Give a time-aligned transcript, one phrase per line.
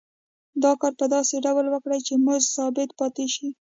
[0.63, 3.47] دا کار په داسې ډول وکړي چې مزد ثابت پاتې شي